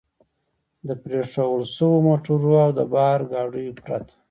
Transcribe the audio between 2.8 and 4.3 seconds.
بار ګاډیو پرته.